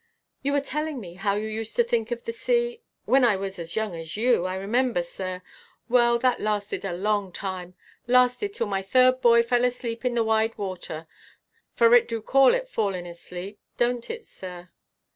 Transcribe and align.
"You 0.41 0.53
were 0.53 0.61
telling 0.61 0.99
me 0.99 1.13
how 1.13 1.35
you 1.35 1.47
used 1.47 1.75
to 1.75 1.83
think 1.83 2.09
of 2.09 2.23
the 2.25 2.31
sea" 2.33 2.81
"When 3.05 3.23
I 3.23 3.35
was 3.35 3.59
as 3.59 3.75
young 3.75 3.93
as 3.95 4.17
you. 4.17 4.45
I 4.45 4.55
remember, 4.55 5.03
sir. 5.03 5.43
Well, 5.89 6.17
that 6.17 6.41
lasted 6.41 6.83
a 6.83 6.91
long 6.91 7.31
time 7.31 7.75
lasted 8.07 8.51
till 8.55 8.65
my 8.65 8.81
third 8.81 9.21
boy 9.21 9.43
fell 9.43 9.63
asleep 9.63 10.03
in 10.03 10.15
the 10.15 10.23
wide 10.23 10.57
water; 10.57 11.05
for 11.75 11.93
it 11.93 12.07
du 12.07 12.19
call 12.19 12.55
it 12.55 12.67
falling 12.67 13.05
asleep, 13.05 13.59
don't 13.77 14.09
it, 14.09 14.25
sir?" 14.25 14.71